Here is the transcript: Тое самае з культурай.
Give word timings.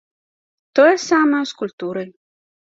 Тое 0.79 0.95
самае 1.09 1.43
з 1.51 1.61
культурай. 1.61 2.09